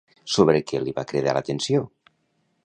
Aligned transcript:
Sobre 0.35 0.61
què 0.71 0.79
li 0.85 0.95
va 0.95 1.03
cridar 1.11 1.37
l'atenció? 1.39 1.85